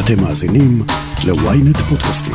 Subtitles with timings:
[0.00, 0.82] אתם מאזינים
[1.26, 2.34] ל-ynet פודקאסטים.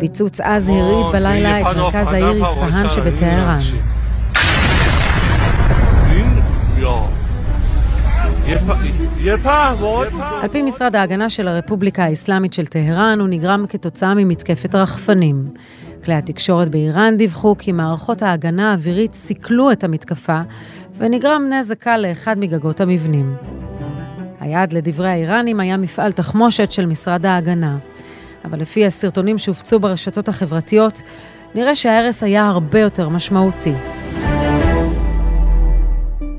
[0.00, 3.58] פיצוץ עז הרעיד בלילה את מרכז העיר אספהאן שבטהרן.
[10.42, 15.48] על פי משרד ההגנה של הרפובליקה האסלאמית של טהרן, הוא נגרם כתוצאה ממתקפת רחפנים.
[16.04, 20.40] כלי התקשורת באיראן דיווחו כי מערכות ההגנה האווירית סיכלו את המתקפה,
[21.00, 23.34] ונגרם נזק קל לאחד מגגות המבנים.
[24.40, 27.78] היעד לדברי האיראנים היה מפעל תחמושת של משרד ההגנה.
[28.44, 31.02] אבל לפי הסרטונים שהופצו ברשתות החברתיות,
[31.54, 33.72] נראה שההרס היה הרבה יותר משמעותי.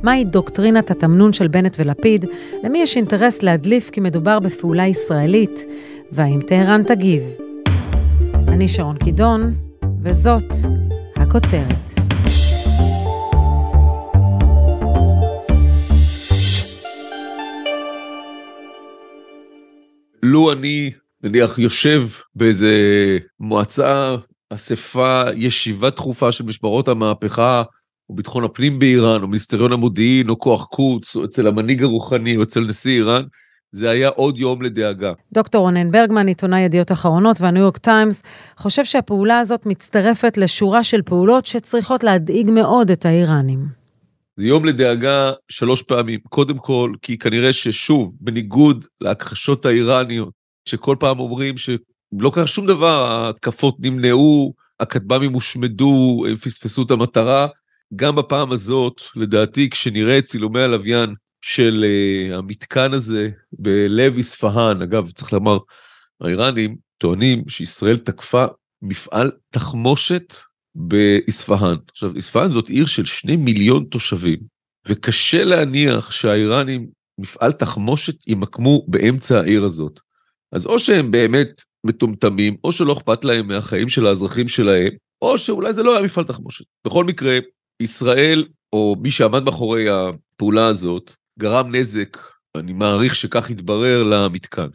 [0.04, 2.26] מהי דוקטרינת התמנון של בנט ולפיד?
[2.64, 5.66] למי יש אינטרס להדליף כי מדובר בפעולה ישראלית?
[6.12, 7.24] והאם טהרן תגיב?
[8.48, 9.54] אני שרון קידון,
[10.02, 10.54] וזאת
[11.16, 11.91] הכותרת.
[20.32, 20.92] לו אני,
[21.24, 22.72] נניח, יושב באיזה
[23.40, 24.16] מועצה,
[24.50, 27.64] אספה, ישיבה דחופה של משמרות המהפכה,
[28.10, 32.44] או ביטחון הפנים באיראן, או מיניסטריון המודיעין, או כוח קוץ, או אצל המנהיג הרוחני, או
[32.44, 33.24] אצל נשיא איראן,
[33.72, 35.14] זה היה עוד יום לדאגה.
[35.34, 38.24] דוקטור רונן ברגמן, עיתונאי ידיעות אחרונות והניו יורק טיימס,
[38.58, 43.81] חושב שהפעולה הזאת מצטרפת לשורה של פעולות שצריכות להדאיג מאוד את האיראנים.
[44.42, 46.20] זה יום לדאגה שלוש פעמים.
[46.30, 50.30] קודם כל, כי כנראה ששוב, בניגוד להכחשות האיראניות,
[50.66, 57.48] שכל פעם אומרים שלא קרה שום דבר, ההתקפות נמנעו, הכטב"מים הושמדו, הם פספסו את המטרה,
[57.96, 65.12] גם בפעם הזאת, לדעתי, כשנראה את צילומי הלוויין של uh, המתקן הזה בלב אספהאן, אגב,
[65.12, 65.58] צריך לומר,
[66.22, 68.46] האיראנים טוענים שישראל תקפה
[68.82, 70.36] מפעל תחמושת
[70.76, 71.76] באספהאן.
[71.92, 74.40] עכשיו, אספהאן זאת עיר של שני מיליון תושבים,
[74.88, 80.00] וקשה להניח שהאיראנים, מפעל תחמושת, ימקמו באמצע העיר הזאת.
[80.52, 84.92] אז או שהם באמת מטומטמים, או שלא אכפת להם מהחיים של האזרחים שלהם,
[85.22, 86.66] או שאולי זה לא היה מפעל תחמושת.
[86.88, 87.40] בכל מקרה,
[87.80, 92.18] ישראל, או מי שעמד מאחורי הפעולה הזאת, גרם נזק,
[92.56, 94.68] אני מעריך שכך יתברר, למתקן.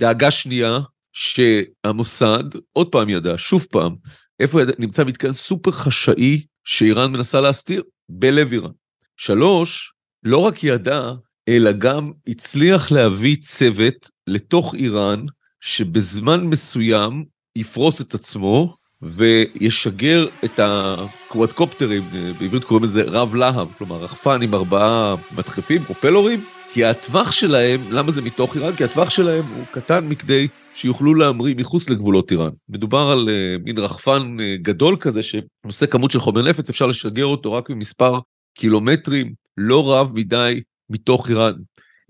[0.00, 0.80] דאגה שנייה,
[1.12, 3.94] שהמוסד עוד פעם ידע, שוב פעם,
[4.42, 7.82] איפה נמצא מתקן סופר חשאי שאיראן מנסה להסתיר?
[8.08, 8.70] בלב איראן.
[9.16, 9.92] שלוש,
[10.24, 11.10] לא רק ידע,
[11.48, 15.24] אלא גם הצליח להביא צוות לתוך איראן,
[15.60, 17.24] שבזמן מסוים
[17.56, 22.02] יפרוס את עצמו וישגר את הקוואדקופטרים,
[22.38, 28.10] בעברית קוראים לזה רב להב, כלומר רחפן עם ארבעה מדחפים, פרופלורים, כי הטווח שלהם, למה
[28.10, 28.72] זה מתוך איראן?
[28.72, 32.50] כי הטווח שלהם הוא קטן מכדי שיוכלו להמריא מחוץ לגבולות איראן.
[32.68, 37.24] מדובר על uh, מין רחפן uh, גדול כזה שנושא כמות של חומר נפץ, אפשר לשגר
[37.24, 38.18] אותו רק ממספר
[38.54, 40.60] קילומטרים לא רב מדי
[40.90, 41.54] מתוך איראן.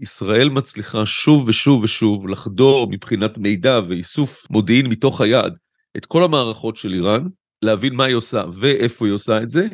[0.00, 5.52] ישראל מצליחה שוב ושוב ושוב לחדור מבחינת מידע ואיסוף מודיעין מתוך היעד
[5.96, 7.26] את כל המערכות של איראן,
[7.62, 9.66] להבין מה היא עושה ואיפה היא עושה את זה,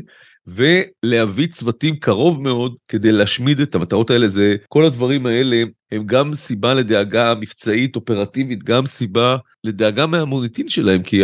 [0.48, 4.28] ולהביא צוותים קרוב מאוד כדי להשמיד את המטרות האלה.
[4.28, 11.03] זה, כל הדברים האלה הם גם סיבה לדאגה מבצעית אופרטיבית, גם סיבה לדאגה מהמוניטין שלהם,
[11.03, 11.22] כי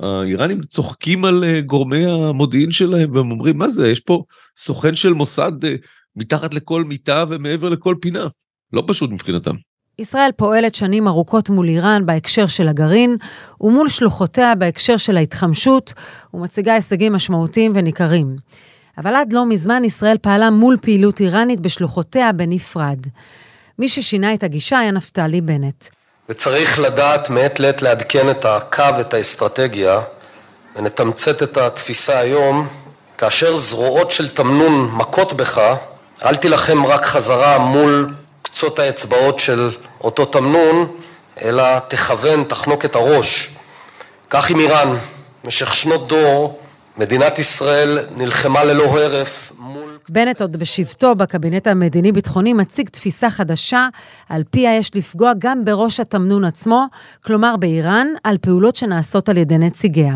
[0.00, 4.24] האיראנים צוחקים על אה, גורמי המודיעין שלהם והם אומרים, מה זה, יש פה
[4.58, 5.74] סוכן של מוסד אה,
[6.16, 8.26] מתחת לכל מיטה ומעבר לכל פינה.
[8.72, 9.54] לא פשוט מבחינתם.
[9.98, 13.16] ישראל פועלת שנים ארוכות מול איראן בהקשר של הגרעין,
[13.60, 15.94] ומול שלוחותיה בהקשר של ההתחמשות,
[16.34, 18.36] ומציגה הישגים משמעותיים וניכרים.
[18.98, 22.98] אבל עד לא מזמן ישראל פעלה מול פעילות איראנית בשלוחותיה בנפרד.
[23.78, 25.84] מי ששינה את הגישה היה נפתלי בנט.
[26.28, 30.00] וצריך לדעת מעת לעת לעדכן את הקו, את האסטרטגיה,
[30.76, 32.68] ונתמצת את התפיסה היום,
[33.18, 35.76] כאשר זרועות של תמנון מכות בך,
[36.24, 38.14] אל תילחם רק חזרה מול
[38.54, 39.70] קצות האצבעות של
[40.00, 40.86] אותו תמנון,
[41.42, 43.50] אלא תכוון, תחנוק את הראש.
[44.30, 44.88] כך עם איראן,
[45.44, 46.60] במשך שנות דור
[46.98, 49.98] מדינת ישראל נלחמה ללא הרף מול...
[50.08, 53.88] בנט עוד בשבתו בקבינט המדיני-ביטחוני מציג תפיסה חדשה,
[54.28, 56.86] על פיה יש לפגוע גם בראש התמנון עצמו,
[57.24, 60.14] כלומר באיראן, על פעולות שנעשות על ידי נציגיה.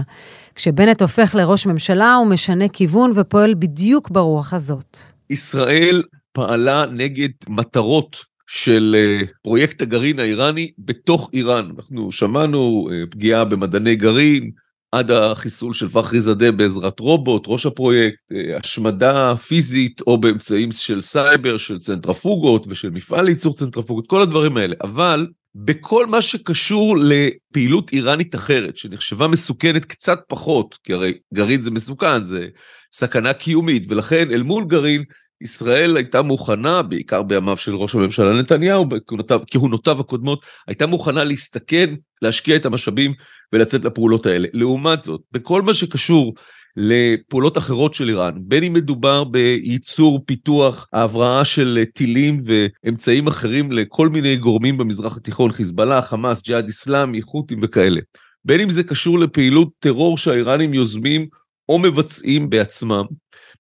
[0.55, 4.99] כשבנט הופך לראש ממשלה הוא משנה כיוון ופועל בדיוק ברוח הזאת.
[5.31, 6.03] ישראל
[6.33, 8.17] פעלה נגד מטרות
[8.49, 11.71] של אה, פרויקט הגרעין האיראני בתוך איראן.
[11.77, 14.51] אנחנו שמענו אה, פגיעה במדעני גרעין,
[14.93, 21.01] עד החיסול של פחרי זאדה בעזרת רובוט, ראש הפרויקט, אה, השמדה פיזית או באמצעים של
[21.01, 24.75] סייבר, של צנטרפוגות ושל מפעל לייצור צנטרפוגות, כל הדברים האלה.
[24.83, 31.71] אבל בכל מה שקשור לפעילות איראנית אחרת, שנחשבה מסוכנת קצת פחות, כי הרי גרעין זה
[31.71, 32.47] מסוכן, זה
[32.93, 35.05] סכנה קיומית, ולכן אל מול גרעין
[35.41, 42.57] ישראל הייתה מוכנה, בעיקר בימיו של ראש הממשלה נתניהו, בכהונותיו הקודמות, הייתה מוכנה להסתכן, להשקיע
[42.57, 43.15] את המשאבים
[43.53, 44.49] ולצאת לפעולות האלה.
[44.53, 46.35] לעומת זאת, בכל מה שקשור
[46.77, 54.09] לפעולות אחרות של איראן, בין אם מדובר בייצור, פיתוח, ההבראה של טילים ואמצעים אחרים לכל
[54.09, 58.01] מיני גורמים במזרח התיכון, חיזבאללה, חמאס, ג'יהאד איסלאמי, חות'ים וכאלה.
[58.45, 61.27] בין אם זה קשור לפעילות טרור שהאיראנים יוזמים
[61.69, 63.05] או מבצעים בעצמם.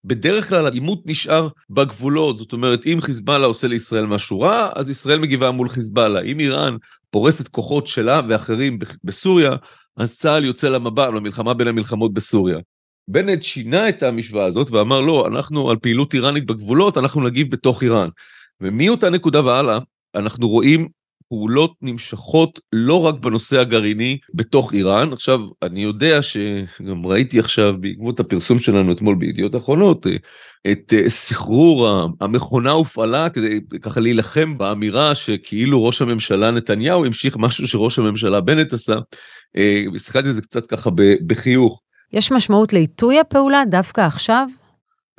[0.05, 5.19] בדרך כלל העימות נשאר בגבולות, זאת אומרת, אם חיזבאללה עושה לישראל משהו רע, אז ישראל
[5.19, 6.21] מגיבה מול חיזבאללה.
[6.23, 6.77] אם איראן
[7.11, 9.56] פורסת כוחות שלה ואחרים בסוריה,
[9.97, 12.59] אז צה"ל יוצא למבע, למלחמה בין המלחמות בסוריה.
[13.09, 17.83] בנט שינה את המשוואה הזאת ואמר לא, אנחנו על פעילות איראנית בגבולות, אנחנו נגיב בתוך
[17.83, 18.09] איראן.
[18.61, 19.79] ומאותה נקודה והלאה,
[20.15, 20.89] אנחנו רואים
[21.28, 25.12] פעולות נמשכות לא רק בנושא הגרעיני בתוך איראן.
[25.12, 30.16] עכשיו, אני יודע שגם ראיתי עכשיו בעקבות הפרסום שלנו אתמול בידיעות אחרונות, אה,
[30.72, 31.88] את אה, סחרור
[32.20, 38.72] המכונה הופעלה כדי ככה להילחם באמירה שכאילו ראש הממשלה נתניהו המשיך משהו שראש הממשלה בנט
[38.72, 38.94] עשה.
[39.56, 40.90] אה, הסתכלתי על זה קצת ככה
[41.26, 41.82] בחיוך.
[42.12, 44.46] יש משמעות לעיתוי הפעולה דווקא עכשיו?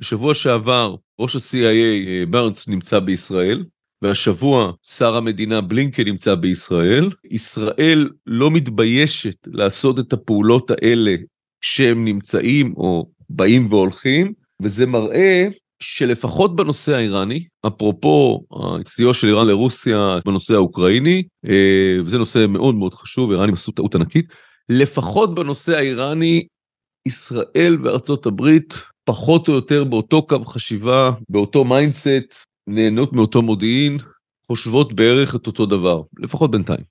[0.02, 3.64] בשבוע שעבר ראש ה-CIA ברנס נמצא בישראל,
[4.02, 7.10] והשבוע שר המדינה בלינקן נמצא בישראל.
[7.24, 11.16] ישראל לא מתביישת לעשות את הפעולות האלה
[11.62, 15.48] כשהם נמצאים או באים והולכים, וזה מראה
[15.80, 18.44] שלפחות בנושא האיראני, אפרופו
[18.86, 23.96] הסיוע של איראן לרוסיה בנושא האוקראיני, אה, וזה נושא מאוד מאוד חשוב, איראנים עשו טעות
[23.96, 24.34] ענקית,
[24.70, 26.48] לפחות בנושא האיראני,
[27.08, 28.74] ישראל וארצות הברית
[29.04, 33.98] פחות או יותר באותו קו חשיבה, באותו mindset, נהנות מאותו מודיעין,
[34.48, 36.84] חושבות בערך את אותו דבר, לפחות בינתיים.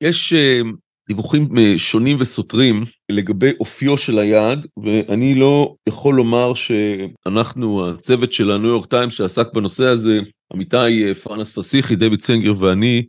[0.00, 0.66] יש אה,
[1.08, 8.50] דיווחים אה, שונים וסותרים לגבי אופיו של היעד, ואני לא יכול לומר שאנחנו, הצוות של
[8.50, 10.20] הניו יורק טיימס שעסק בנושא הזה,
[10.52, 13.06] עמיתי אה, פרנז פסיחי, דויד סנגר ואני,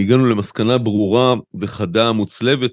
[0.00, 2.70] הגענו למסקנה ברורה וחדה, מוצלבת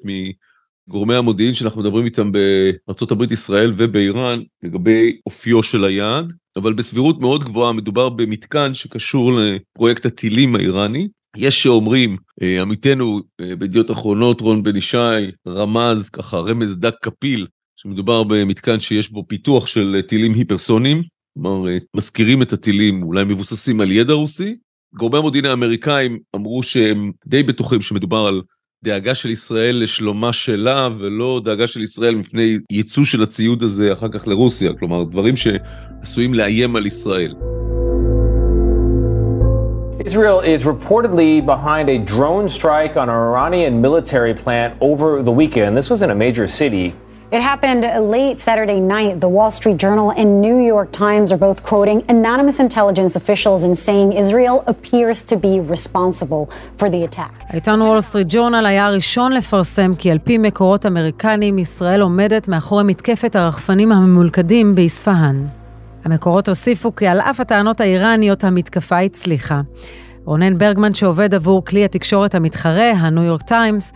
[0.92, 6.34] מגורמי המודיעין שאנחנו מדברים איתם בארה"ב, ישראל ובאיראן, לגבי אופיו של היעד.
[6.56, 11.08] אבל בסבירות מאוד גבוהה מדובר במתקן שקשור לפרויקט הטילים האיראני.
[11.38, 17.48] יש שאומרים, אה, עמיתנו אה, בידיעות אחרונות, רון בן ישי, רמז, ככה רמז דק כפיל,
[17.76, 21.04] שמדובר במתקן שיש בו פיתוח של טילים היפרסונים,
[21.34, 24.56] כלומר אה, מזכירים את הטילים, אולי מבוססים על ידע רוסי.
[24.96, 28.42] גורמי המודיעין האמריקאים אמרו שהם די בטוחים שמדובר על
[28.84, 34.08] דאגה של ישראל לשלומה שלה ולא דאגה של ישראל מפני ייצוא של הציוד הזה אחר
[34.12, 37.36] כך לרוסיה, כלומר דברים שעשויים לאיים על ישראל.
[40.00, 45.78] Israel is reportedly behind a drone strike on an Iranian military plant over the weekend.
[45.78, 46.88] This was in a major city.
[47.38, 47.84] It happened
[48.16, 49.22] late Saturday night.
[49.22, 53.74] The Wall Street Journal and New York Times are both quoting anonymous intelligence officials and
[53.88, 56.44] saying Israel appears to be responsible
[56.78, 57.32] for the attack.
[57.50, 62.84] העיתון וול סטריט ג'ורנל היה הראשון לפרסם כי על פי מקורות אמריקניים, ישראל עומדת מאחורי
[62.84, 65.38] מתקפת הרחפנים הממולכדים באספהאן.
[66.06, 69.62] המקורות הוסיפו כי על אף הטענות האיראניות, המתקפה הצליחה.
[70.26, 73.94] רונן ברגמן, שעובד עבור כלי התקשורת המתחרה, הניו יורק טיימס,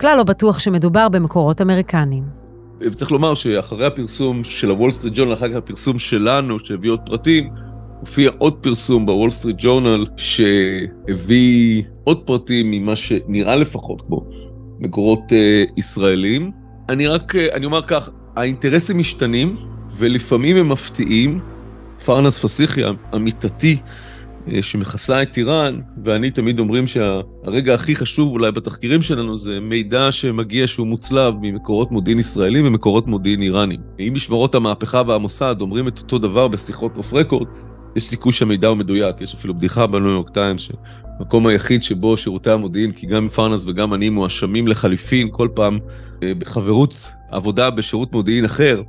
[0.00, 2.43] כלל לא בטוח שמדובר במקורות אמריקניים.
[2.80, 7.50] וצריך לומר שאחרי הפרסום של הוול סטריט ג'ורנל, אחר כך הפרסום שלנו שהביא עוד פרטים,
[8.00, 14.24] הופיע עוד פרסום בוול סטריט ג'ורנל שהביא עוד פרטים ממה שנראה לפחות כמו
[14.78, 16.50] מקורות אה, ישראלים.
[16.88, 19.56] אני רק, אה, אני אומר כך, האינטרסים משתנים
[19.98, 21.40] ולפעמים הם מפתיעים.
[22.04, 22.80] פרנז פסיחי,
[23.12, 24.13] עמיתתי, אה,
[24.60, 30.66] שמכסה את איראן, ואני תמיד אומרים שהרגע הכי חשוב אולי בתחקירים שלנו זה מידע שמגיע
[30.66, 33.80] שהוא מוצלב ממקורות מודיעין ישראלים ומקורות מודיעין איראנים.
[34.00, 37.48] אם משמרות המהפכה והמוסד אומרים את אותו דבר בשיחות off record,
[37.96, 42.50] יש סיכוי שהמידע הוא מדויק, יש אפילו בדיחה בניו יורק טיימס, שהמקום היחיד שבו שירותי
[42.50, 45.78] המודיעין, כי גם פרנז וגם אני מואשמים לחליפין כל פעם
[46.22, 48.82] אה, בחברות עבודה בשירות מודיעין אחר,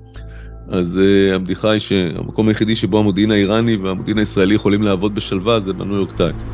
[0.69, 5.73] אז אה, הבדיחה היא שהמקום היחידי שבו המודיעין האיראני והמודיעין הישראלי יכולים לעבוד בשלווה זה
[5.73, 6.45] בניו יורק טיימס.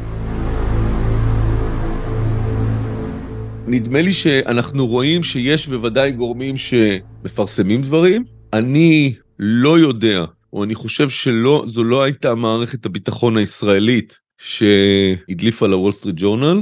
[3.68, 8.24] נדמה לי שאנחנו רואים שיש בוודאי גורמים שמפרסמים דברים.
[8.54, 16.16] אני לא יודע, או אני חושב שזו לא הייתה מערכת הביטחון הישראלית שהדליפה לוול סטריט
[16.18, 16.62] ג'ורנל.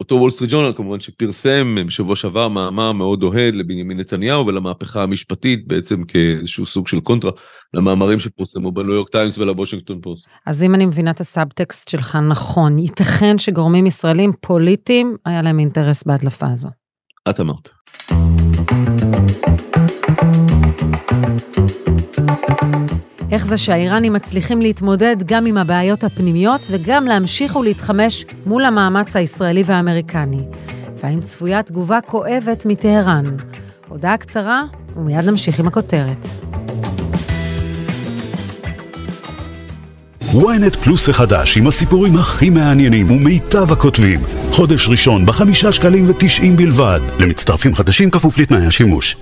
[0.00, 5.68] אותו וול סטריט ג'ורנל כמובן שפרסם בשבוע שעבר מאמר מאוד אוהד לבנימין נתניהו ולמהפכה המשפטית
[5.68, 7.30] בעצם כאיזשהו סוג של קונטרה
[7.74, 10.28] למאמרים שפורסמו בניו יורק טיימס ולוושינגטון פוסט.
[10.46, 16.04] אז אם אני מבינה את הסאבטקסט שלך נכון, ייתכן שגורמים ישראלים פוליטיים היה להם אינטרס
[16.04, 16.68] בהדלפה הזו.
[17.30, 17.70] את אמרת.
[23.30, 29.62] איך זה שהאיראנים מצליחים להתמודד גם עם הבעיות הפנימיות וגם להמשיך ולהתחמש מול המאמץ הישראלי
[29.66, 30.42] והאמריקני.
[31.02, 33.36] והאם צפויה תגובה כואבת מטהרן?
[33.88, 34.62] הודעה קצרה,
[34.96, 36.26] ומיד נמשיך עם הכותרת.
[40.20, 44.20] ynet פלוס החדש עם הסיפורים הכי מעניינים ומיטב הכותבים.
[44.50, 47.00] חודש ראשון בחמישה שקלים ותשעים בלבד.
[47.20, 49.16] למצטרפים חדשים כפוף לתנאי השימוש.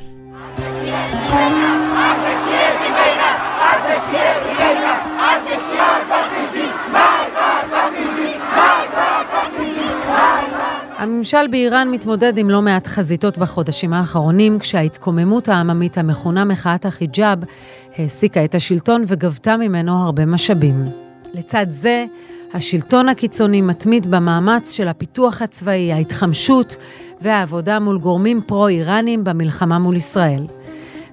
[11.07, 17.39] הממשל באיראן מתמודד עם לא מעט חזיתות בחודשים האחרונים, כשההתקוממות העממית המכונה מחאת החיג'אב
[17.97, 20.85] העסיקה את השלטון וגבתה ממנו הרבה משאבים.
[21.35, 22.05] לצד זה,
[22.55, 26.77] השלטון הקיצוני מתמיד במאמץ של הפיתוח הצבאי, ההתחמשות
[27.21, 30.43] והעבודה מול גורמים פרו-איראנים במלחמה מול ישראל.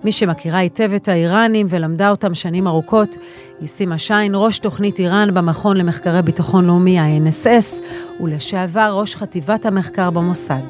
[0.03, 3.17] מי שמכירה היטב את האיראנים ולמדה אותם שנים ארוכות,
[3.59, 7.81] היא סימה שיין, ראש תוכנית איראן במכון למחקרי ביטחון לאומי, ה-NSS,
[8.23, 10.63] ולשעבר ראש חטיבת המחקר במוסד.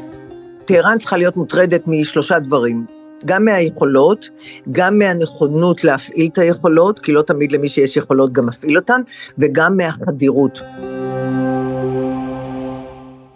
[0.65, 2.85] טהרן צריכה להיות מוטרדת משלושה דברים.
[3.25, 4.29] גם מהיכולות,
[4.71, 9.01] גם מהנכונות להפעיל את היכולות, כי לא תמיד למי שיש יכולות גם מפעיל אותן,
[9.37, 10.61] וגם מהחדירות.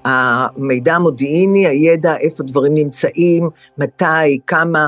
[0.05, 4.87] המידע המודיעיני, הידע, איפה דברים נמצאים, מתי, כמה,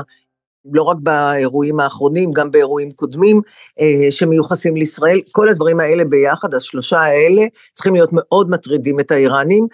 [0.72, 3.40] לא רק באירועים האחרונים, גם באירועים קודמים
[3.80, 7.42] אה, שמיוחסים לישראל, כל הדברים האלה ביחד, השלושה האלה,
[7.74, 9.66] צריכים להיות מאוד מטרידים את האיראנים,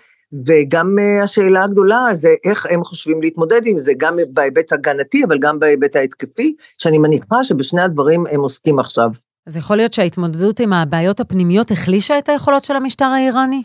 [0.47, 5.38] וגם אה, השאלה הגדולה זה איך הם חושבים להתמודד עם זה, גם בהיבט הגנתי, אבל
[5.38, 9.11] גם בהיבט ההתקפי, שאני מניחה שבשני הדברים הם עוסקים עכשיו.
[9.47, 13.62] אז יכול להיות שההתמודדות עם הבעיות הפנימיות החלישה את היכולות של המשטר האיראני?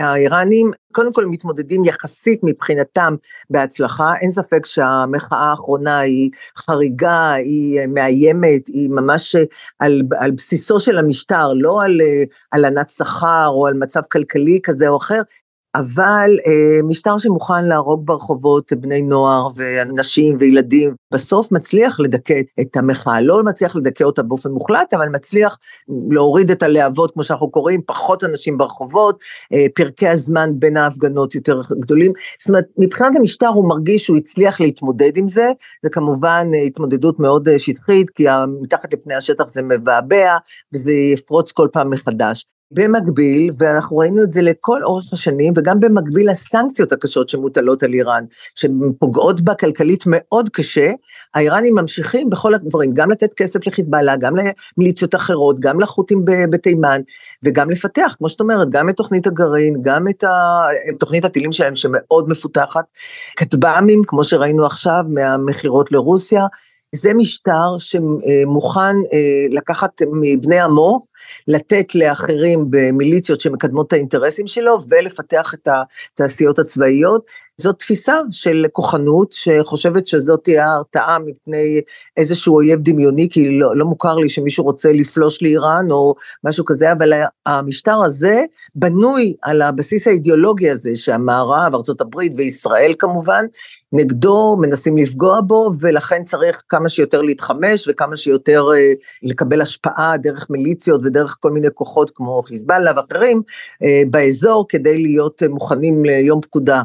[0.00, 3.14] האיראנים קודם כל מתמודדים יחסית מבחינתם
[3.50, 9.36] בהצלחה, אין ספק שהמחאה האחרונה היא חריגה, היא מאיימת, היא ממש
[9.78, 12.00] על, על בסיסו של המשטר, לא על
[12.52, 15.20] הלנת שכר או על מצב כלכלי כזה או אחר,
[15.74, 23.20] אבל אה, משטר שמוכן להרוג ברחובות בני נוער ונשים וילדים, בסוף מצליח לדכא את המחאה,
[23.20, 25.58] לא מצליח לדכא אותה באופן מוחלט, אבל מצליח
[26.10, 29.20] להוריד את הלהבות, כמו שאנחנו קוראים, פחות אנשים ברחובות,
[29.52, 32.12] אה, פרקי הזמן בין ההפגנות יותר גדולים.
[32.40, 37.20] זאת אומרת, מבחינת המשטר הוא מרגיש שהוא הצליח להתמודד עם זה, זה כמובן אה, התמודדות
[37.20, 38.24] מאוד אה, שטחית, כי
[38.62, 40.36] מתחת לפני השטח זה מבעבע,
[40.74, 42.57] וזה יפרוץ כל פעם מחדש.
[42.70, 48.24] במקביל, ואנחנו ראינו את זה לכל אורך השנים, וגם במקביל לסנקציות הקשות שמוטלות על איראן,
[48.54, 50.90] שפוגעות בה כלכלית מאוד קשה,
[51.34, 54.34] האיראנים ממשיכים בכל הדברים, גם לתת כסף לחיזבאללה, גם
[54.76, 57.00] למיליציות אחרות, גם לחות'ים בתימן,
[57.42, 60.24] וגם לפתח, כמו שאת אומרת, גם את תוכנית הגרעין, גם את.
[60.98, 62.84] תוכנית הטילים שלהם שמאוד מפותחת,
[63.36, 66.46] כטב"מים, כמו שראינו עכשיו, מהמכירות לרוסיה,
[66.94, 71.00] זה משטר שמוכן אה, לקחת מבני עמו,
[71.48, 77.26] לתת לאחרים במיליציות שמקדמות את האינטרסים שלו ולפתח את התעשיות הצבאיות.
[77.60, 81.80] זאת תפיסה של כוחנות שחושבת שזאת תהיה ההרתעה מפני
[82.16, 86.92] איזשהו אויב דמיוני, כי לא, לא מוכר לי שמישהו רוצה לפלוש לאיראן או משהו כזה,
[86.92, 87.12] אבל
[87.46, 88.42] המשטר הזה
[88.74, 93.44] בנוי על הבסיס האידיאולוגי הזה שהמערב, ארה"ב וישראל כמובן,
[93.92, 100.46] נגדו מנסים לפגוע בו, ולכן צריך כמה שיותר להתחמש וכמה שיותר אה, לקבל השפעה דרך
[100.50, 103.42] מיליציות ודרך כל מיני כוחות כמו חיזבאללה ואחרים
[103.82, 106.82] אה, באזור, כדי להיות מוכנים ליום פקודה.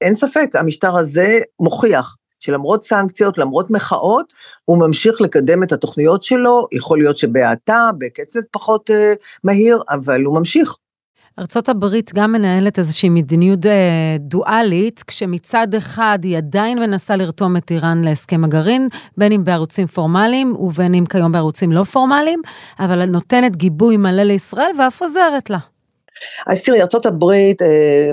[0.00, 4.32] אין ספק, המשטר הזה מוכיח שלמרות סנקציות, למרות מחאות,
[4.64, 9.12] הוא ממשיך לקדם את התוכניות שלו, יכול להיות שבהאטה, בקצב פחות אה,
[9.44, 10.76] מהיר, אבל הוא ממשיך.
[11.38, 17.70] ארצות הברית גם מנהלת איזושהי מדיניות אה, דואלית, כשמצד אחד היא עדיין מנסה לרתום את
[17.70, 22.42] איראן להסכם הגרעין, בין אם בערוצים פורמליים ובין אם כיום בערוצים לא פורמליים,
[22.78, 25.58] אבל נותנת גיבוי מלא לישראל ואף עוזרת לה.
[26.46, 27.24] אז תראי, ארה"ב,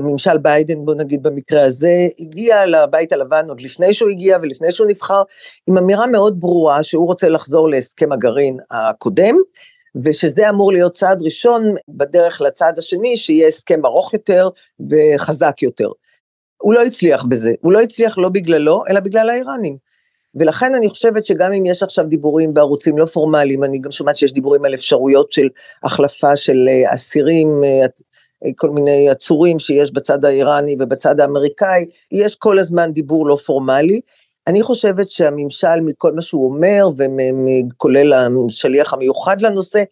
[0.02, 4.88] ממשל ביידן, בוא נגיד במקרה הזה, הגיע לבית הלבן עוד לפני שהוא הגיע ולפני שהוא
[4.88, 5.22] נבחר,
[5.68, 9.36] עם אמירה מאוד ברורה שהוא רוצה לחזור להסכם הגרעין הקודם,
[10.04, 14.50] ושזה אמור להיות צעד ראשון בדרך לצעד השני, שיהיה הסכם ארוך יותר
[14.90, 15.90] וחזק יותר.
[16.62, 19.91] הוא לא הצליח בזה, הוא לא הצליח לא בגללו, אלא בגלל האיראנים.
[20.36, 24.34] ולכן אני חושבת שגם אם יש עכשיו דיבורים בערוצים לא פורמליים, אני גם שומעת שיש
[24.34, 25.50] דיבורים על אפשרויות של
[25.84, 27.86] החלפה של אה, אסירים, אה,
[28.56, 34.02] כל מיני עצורים שיש בצד האיראני ובצד האמריקאי, יש כל הזמן דיבור לא פורמלי.
[34.48, 39.84] אני חושבת שהממשל מכל מה שהוא אומר, וכולל השליח המיוחד לנושא,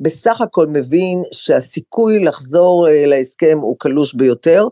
[0.00, 4.68] בסך הכל מבין שהסיכוי לחזור אה, להסכם הוא קלוש ביותר.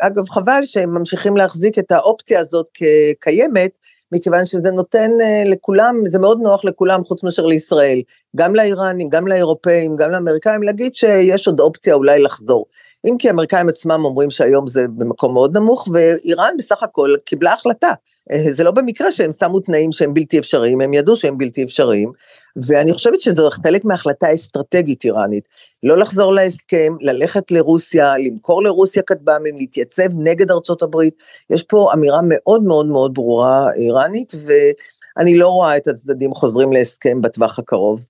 [0.00, 3.78] אגב, חבל שהם ממשיכים להחזיק את האופציה הזאת כקיימת,
[4.12, 8.02] מכיוון שזה נותן uh, לכולם, זה מאוד נוח לכולם חוץ מאשר לישראל,
[8.36, 12.66] גם לאיראנים, גם לאירופאים, גם לאמריקאים, להגיד שיש עוד אופציה אולי לחזור.
[13.05, 17.93] אם כי האמריקאים עצמם אומרים שהיום זה במקום מאוד נמוך, ואיראן בסך הכל קיבלה החלטה.
[18.31, 22.11] אה, זה לא במקרה שהם שמו תנאים שהם בלתי אפשריים, הם ידעו שהם בלתי אפשריים,
[22.55, 25.43] ואני חושבת שזו חלק מהחלטה אסטרטגית איראנית.
[25.83, 31.13] לא לחזור להסכם, ללכת לרוסיה, למכור לרוסיה כטב"מים, להתייצב נגד ארצות הברית.
[31.49, 37.21] יש פה אמירה מאוד מאוד מאוד ברורה איראנית, ואני לא רואה את הצדדים חוזרים להסכם
[37.21, 38.05] בטווח הקרוב.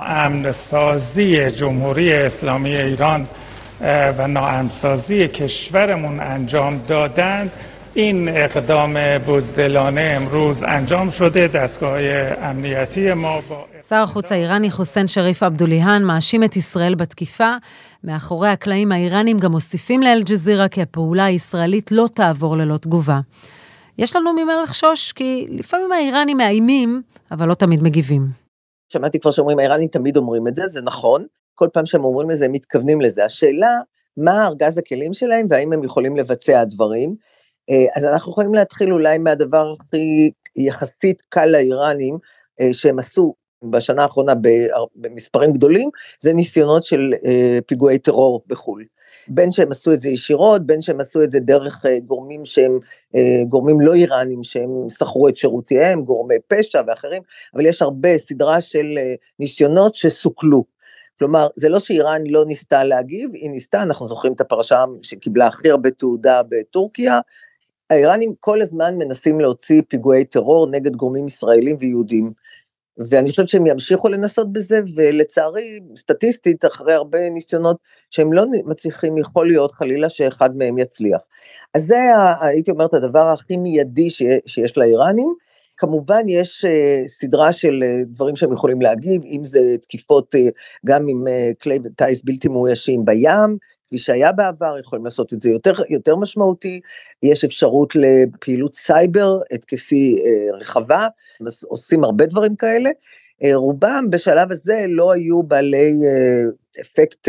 [0.00, 3.24] امن سازی جمهوری اسلامی ایران
[3.82, 7.50] و ناامنسازی کشورمون انجام دادند
[7.94, 8.96] این اقدام
[9.28, 11.88] بزدلانه امروز انجام شده דסקאו
[12.50, 13.64] אמנייתי ما با...
[13.88, 17.52] שר החוץ האיראני חוסיין שריף אבדוליהן מאשים את ישראל בתקיפה.
[18.04, 23.20] מאחורי הקלעים האיראנים גם מוסיפים לאל-ג'זירה כי הפעולה הישראלית לא תעבור ללא תגובה.
[23.98, 28.26] יש לנו ממה לחשוש, כי לפעמים האיראנים מאיימים, אבל לא תמיד מגיבים.
[28.92, 31.24] שמעתי כבר שאומרים, האיראנים תמיד אומרים את זה, זה נכון,
[31.55, 33.25] כל פעם שהם אומרים לזה, הם מתכוונים לזה.
[33.25, 33.79] השאלה,
[34.17, 37.15] מה ארגז הכלים שלהם והאם הם יכולים לבצע דברים.
[37.69, 42.17] אה, אז אנחנו יכולים להתחיל אולי מהדבר הכי יחסית קל לאיראנים,
[42.61, 43.33] אה, שהם עשו
[43.71, 44.33] בשנה האחרונה
[44.95, 48.85] במספרים גדולים, זה ניסיונות של אה, פיגועי טרור בחו"ל.
[49.27, 52.79] בין שהם עשו את זה ישירות, בין שהם עשו את זה דרך גורמים שהם
[53.49, 57.21] גורמים לא איראנים, שהם שכרו את שירותיהם, גורמי פשע ואחרים,
[57.53, 58.97] אבל יש הרבה, סדרה של
[59.39, 60.63] ניסיונות שסוכלו.
[61.19, 65.69] כלומר, זה לא שאיראן לא ניסתה להגיב, היא ניסתה, אנחנו זוכרים את הפרשה שקיבלה הכי
[65.69, 67.19] הרבה תעודה בטורקיה,
[67.89, 72.31] האיראנים כל הזמן מנסים להוציא פיגועי טרור נגד גורמים ישראלים ויהודים.
[72.97, 77.77] ואני חושבת שהם ימשיכו לנסות בזה, ולצערי, סטטיסטית, אחרי הרבה ניסיונות
[78.09, 81.21] שהם לא מצליחים, יכול להיות חלילה שאחד מהם יצליח.
[81.73, 81.97] אז זה,
[82.41, 84.09] הייתי אומרת, הדבר הכי מיידי
[84.45, 85.33] שיש לאיראנים.
[85.77, 90.39] כמובן יש uh, סדרה של uh, דברים שהם יכולים להגיב, אם זה תקיפות uh,
[90.85, 91.23] גם עם
[91.61, 96.79] כלי טיס בלתי מאוישים בים, כפי שהיה בעבר, יכולים לעשות את זה יותר, יותר משמעותי,
[97.23, 100.15] יש אפשרות לפעילות סייבר התקפי
[100.59, 101.07] רחבה,
[101.67, 102.89] עושים הרבה דברים כאלה.
[103.53, 105.93] רובם בשלב הזה לא היו בעלי
[106.81, 107.27] אפקט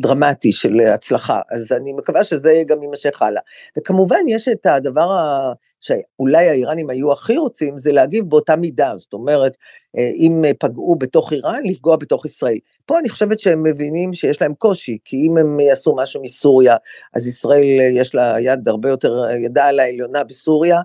[0.00, 3.42] דרמטי של הצלחה, אז אני מקווה שזה גם יימשך הלאה.
[3.78, 5.52] וכמובן יש את הדבר ה...
[5.80, 9.56] שאולי האיראנים היו הכי רוצים, זה להגיב באותה מידה, זאת אומרת,
[9.98, 12.58] אה, אם פגעו בתוך איראן, לפגוע בתוך ישראל.
[12.86, 16.76] פה אני חושבת שהם מבינים שיש להם קושי, כי אם הם יעשו משהו מסוריה,
[17.14, 20.80] אז ישראל אה, יש לה יד הרבה יותר, ידה על העליונה בסוריה.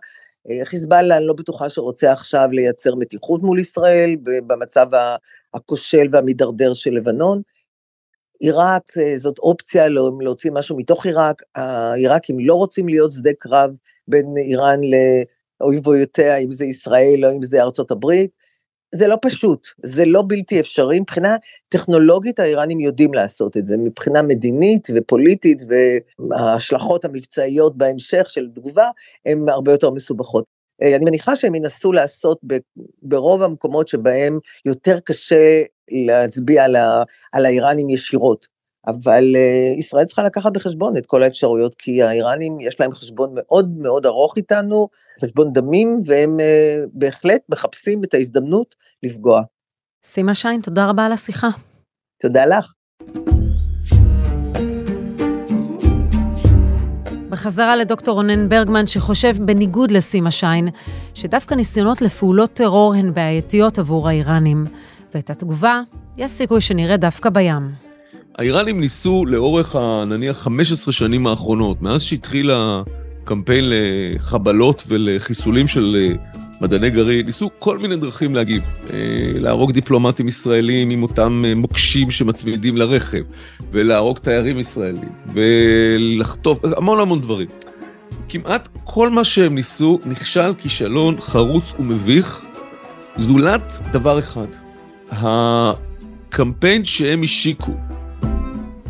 [0.49, 4.15] אה, חיזבאללה, אני לא בטוחה שרוצה עכשיו לייצר מתיחות מול ישראל
[4.47, 4.87] במצב
[5.53, 7.41] הכושל והמידרדר של לבנון.
[8.39, 9.87] עיראק אה, זאת אופציה
[10.21, 13.75] להוציא משהו מתוך עיראק, העיראקים לא רוצים להיות שדה קרב
[14.07, 14.79] בין איראן
[15.61, 18.43] לאויבויותיה, אם זה ישראל או אם זה ארצות הברית.
[18.95, 21.35] זה לא פשוט, זה לא בלתי אפשרי, מבחינה
[21.69, 25.61] טכנולוגית האיראנים יודעים לעשות את זה, מבחינה מדינית ופוליטית
[26.29, 28.89] וההשלכות המבצעיות בהמשך של תגובה
[29.25, 30.45] הן הרבה יותר מסובכות.
[30.81, 32.39] אה, אני מניחה שהם ינסו לעשות
[33.03, 38.53] ברוב המקומות שבהם יותר קשה להצביע על, ה, על האיראנים ישירות.
[38.87, 43.77] אבל uh, ישראל צריכה לקחת בחשבון את כל האפשרויות, כי האיראנים יש להם חשבון מאוד
[43.77, 44.87] מאוד ארוך איתנו,
[45.21, 49.41] חשבון דמים, והם uh, בהחלט מחפשים את ההזדמנות לפגוע.
[50.05, 51.49] סימה שיין, תודה רבה על השיחה.
[52.21, 52.73] תודה לך.
[57.29, 60.67] בחזרה לדוקטור רונן ברגמן, שחושב בניגוד לסימה שיין,
[61.13, 64.65] שדווקא ניסיונות לפעולות טרור הן בעייתיות עבור האיראנים.
[65.15, 65.81] ואת התגובה,
[66.17, 67.71] יש סיכוי שנראה דווקא בים.
[68.37, 69.75] האיראנים ניסו לאורך,
[70.07, 76.15] נניח, 15 שנים האחרונות, מאז שהתחיל הקמפיין לחבלות ולחיסולים של אה,
[76.61, 78.61] מדעני גרעין, ניסו כל מיני דרכים להגיב.
[78.93, 78.99] אה,
[79.35, 83.23] להרוג דיפלומטים ישראלים עם אותם אה, מוקשים שמצמידים לרכב,
[83.71, 87.47] ולהרוג תיירים ישראלים, ולחטוף, המון המון דברים.
[88.29, 92.41] כמעט כל מה שהם ניסו נכשל כישלון חרוץ ומביך,
[93.17, 94.62] זולת דבר אחד.
[95.15, 97.71] הקמפיין שהם השיקו,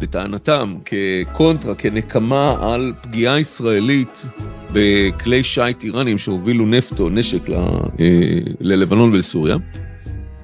[0.01, 4.25] לטענתם, כקונטרה, כנקמה על פגיעה ישראלית
[4.73, 9.55] בכלי שיט איראנים שהובילו נפט או נשק ל, אה, ללבנון ולסוריה,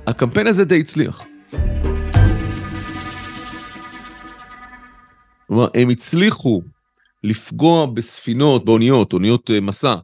[0.07, 1.23] הקמפיין הזה די הצליח.
[5.47, 6.61] כלומר, הם הצליחו
[7.23, 9.95] לפגוע בספינות, באוניות, אוניות אה, מסע,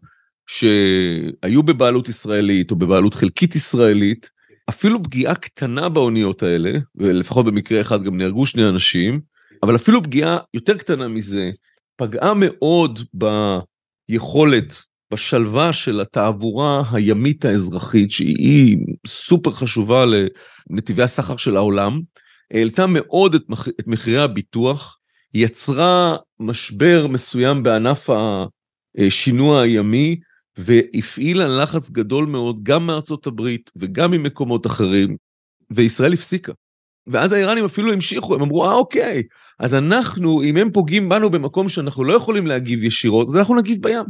[0.48, 4.35] שהיו בבעלות ישראלית או בבעלות חלקית ישראלית,
[4.70, 9.22] אפילו פגיעה קטנה באוניות האלה, ולפחות במקרה אחד גם נהרגו שני אנשים,
[9.64, 11.52] אבל אפילו פגיעה יותר קטנה מזה,
[11.96, 13.00] פגעה מאוד
[14.10, 14.74] ביכולת
[15.14, 20.06] בשלווה של התעבורה הימית האזרחית, שהיא סופר חשובה
[20.70, 22.02] לנתיבי הסחר של העולם,
[22.54, 23.68] העלתה מאוד את, מח...
[23.68, 24.98] את מחירי הביטוח,
[25.34, 28.10] יצרה משבר מסוים בענף
[28.98, 30.20] השינוע הימי,
[30.58, 35.16] והפעילה לחץ גדול מאוד גם מארצות הברית וגם ממקומות אחרים,
[35.72, 36.54] וישראל הפסיקה.
[37.08, 39.24] ואז האיראנים אפילו המשיכו, הם אמרו, אה אוקיי,
[39.60, 43.82] אז אנחנו, אם הם פוגעים בנו במקום שאנחנו לא יכולים להגיב ישירות, אז אנחנו נגיב
[43.82, 44.06] בים.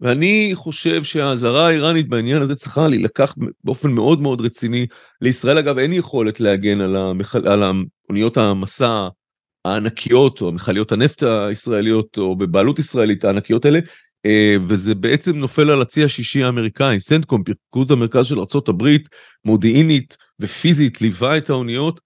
[0.00, 4.86] ואני חושב שהאזהרה האיראנית בעניין הזה צריכה להילקח באופן מאוד מאוד רציני.
[5.20, 7.48] לישראל אגב אין יכולת להגן על, המחל...
[7.48, 7.62] על
[8.08, 9.08] אוניות המסע
[9.64, 13.80] הענקיות או מכליות הנפט הישראליות או בבעלות ישראלית הענקיות האלה,
[14.66, 18.96] וזה בעצם נופל על הצי השישי האמריקאי, סנטקום, פיקוד המרכז של ארה"ב,
[19.44, 22.00] מודיעינית ופיזית ליווה את האוניות,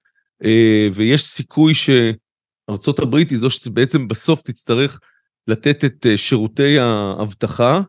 [0.44, 5.00] אה, ויש סיכוי שארה"ב היא זו שבעצם בסוף תצטרך
[5.48, 7.80] לתת את אה, שירותי האבטחה,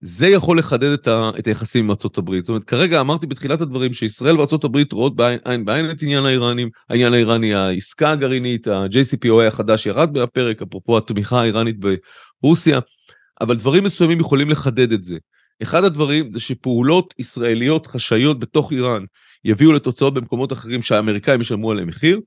[0.00, 2.44] זה יכול לחדד את, ה, את היחסים עם הברית.
[2.44, 7.12] זאת אומרת, כרגע אמרתי בתחילת הדברים שישראל הברית רואות בעין בעין את עניין האיראנים, העניין
[7.12, 11.76] האיראני, העסקה הגרעינית, ה-JCPOA החדש ירד מהפרק, אפרופו התמיכה האיראנית
[12.42, 12.78] ברוסיה,
[13.40, 15.16] אבל דברים מסוימים יכולים לחדד את זה.
[15.62, 19.04] אחד הדברים זה שפעולות ישראליות חשאיות בתוך איראן
[19.44, 22.20] יביאו לתוצאות במקומות אחרים שהאמריקאים ישלמו עליהם מחיר,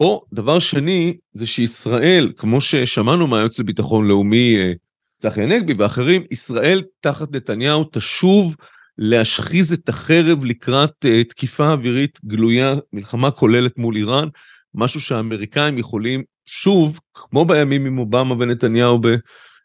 [0.00, 4.72] או דבר שני, זה שישראל, כמו ששמענו מהיועץ לביטחון לאומי אה,
[5.18, 8.56] צחי הנגבי ואחרים, ישראל תחת נתניהו תשוב
[8.98, 14.28] להשחיז את החרב לקראת uh, תקיפה אווירית גלויה, מלחמה כוללת מול איראן,
[14.74, 19.06] משהו שהאמריקאים יכולים, שוב, כמו בימים עם אובמה ונתניהו ב,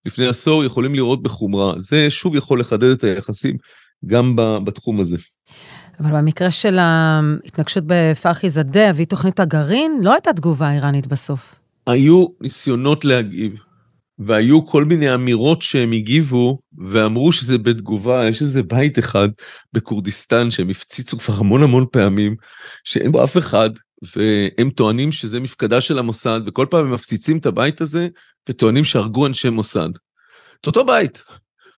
[0.05, 1.73] לפני עשור, יכולים לראות בחומרה.
[1.77, 3.57] זה שוב יכול לחדד את היחסים
[4.05, 5.17] גם בתחום הזה.
[5.99, 11.55] אבל במקרה של ההתנגשות בפרחי זדה, אבי תוכנית הגרעין, לא הייתה תגובה איראנית בסוף.
[11.87, 13.59] היו ניסיונות להגיב,
[14.19, 19.29] והיו כל מיני אמירות שהם הגיבו, ואמרו שזה בתגובה, יש איזה בית אחד
[19.73, 22.35] בכורדיסטן שהם הפציצו כבר המון המון פעמים,
[22.83, 23.69] שאין בו אף אחד,
[24.15, 28.07] והם טוענים שזה מפקדה של המוסד, וכל פעם הם מפציצים את הבית הזה,
[28.49, 29.89] וטוענים שהרגו אנשי מוסד.
[30.61, 31.23] את אותו בית.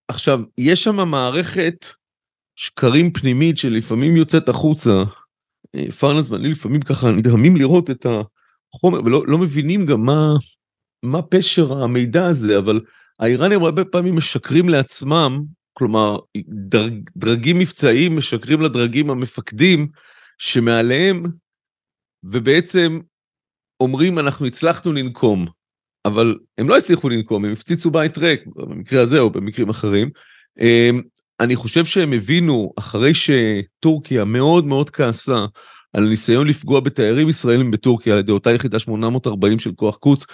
[0.07, 1.85] עכשיו, יש שם מערכת
[2.55, 5.03] שקרים פנימית שלפעמים יוצאת החוצה.
[5.75, 10.33] אה, פרנס ואני לפעמים ככה נדהמים לראות את החומר ולא לא מבינים גם מה,
[11.03, 12.81] מה פשר המידע הזה, אבל
[13.19, 19.87] האיראנים הרבה פעמים משקרים לעצמם, כלומר דרג, דרגים מבצעיים משקרים לדרגים המפקדים
[20.37, 21.23] שמעליהם,
[22.31, 22.99] ובעצם
[23.79, 25.45] אומרים אנחנו הצלחנו לנקום,
[26.05, 30.09] אבל הם לא הצליחו לנקום, הם הפציצו בית ריק, במקרה הזה או במקרים אחרים.
[30.59, 30.89] אה,
[31.39, 35.45] אני חושב שהם הבינו, אחרי שטורקיה מאוד מאוד כעסה
[35.93, 40.25] על ניסיון לפגוע בתיירים ישראלים בטורקיה על ידי אותה יחידה 840 של כוח קוץ,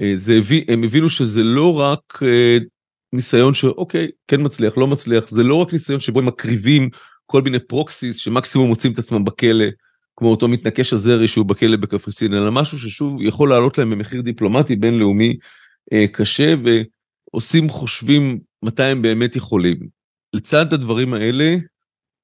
[0.00, 2.58] אה, זה הביא, הם הבינו שזה לא רק אה,
[3.12, 6.88] ניסיון שאוקיי, כן מצליח, לא מצליח, זה לא רק ניסיון שבו הם מקריבים
[7.26, 9.66] כל מיני proxies שמקסימום מוצאים את עצמם בכלא,
[10.16, 14.76] כמו אותו מתנקש אזרי שהוא בכלא בקפריסין, אלא משהו ששוב יכול לעלות להם במחיר דיפלומטי
[14.76, 15.36] בינלאומי
[15.92, 19.76] אה, קשה, ועושים חושבים מתי הם באמת יכולים.
[20.32, 21.56] לצד הדברים האלה,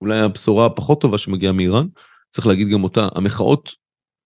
[0.01, 1.87] אולי הבשורה הפחות טובה שמגיעה מאיראן,
[2.31, 3.73] צריך להגיד גם אותה, המחאות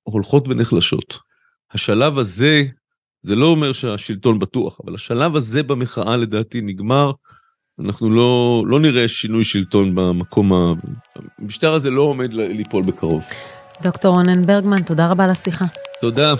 [0.02, 1.18] הולכות ונחלשות.
[1.72, 2.64] השלב הזה,
[3.22, 7.12] זה לא אומר שהשלטון בטוח, אבל השלב הזה במחאה לדעתי נגמר,
[7.78, 10.72] אנחנו לא, לא נראה שינוי שלטון במקום, ה...
[11.38, 13.22] המשטר הזה לא עומד ליפול בקרוב.
[13.82, 15.64] דוקטור רונן ברגמן, תודה רבה על השיחה.
[16.00, 16.34] תודה.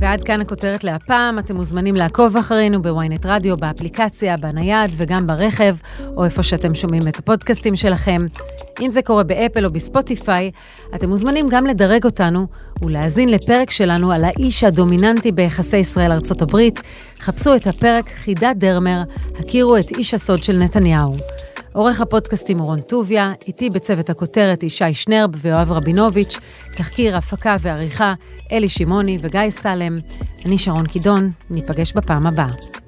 [0.00, 5.76] ועד כאן הכותרת להפעם, אתם מוזמנים לעקוב אחרינו בוויינט רדיו, באפליקציה, בנייד וגם ברכב,
[6.16, 8.26] או איפה שאתם שומעים את הפודקאסטים שלכם.
[8.80, 10.50] אם זה קורה באפל או בספוטיפיי,
[10.94, 12.46] אתם מוזמנים גם לדרג אותנו
[12.82, 16.80] ולהאזין לפרק שלנו על האיש הדומיננטי ביחסי ישראל-ארצות הברית.
[17.20, 19.02] חפשו את הפרק חידת דרמר,
[19.38, 21.16] הכירו את איש הסוד של נתניהו.
[21.72, 26.38] עורך הפודקאסטים הוא רון טוביה, איתי בצוות הכותרת ישי שנרב ויואב רבינוביץ',
[26.72, 28.14] תחקיר, הפקה ועריכה
[28.52, 29.98] אלי שמעוני וגיא סלם.
[30.44, 32.79] אני שרון קידון, ניפגש בפעם הבאה.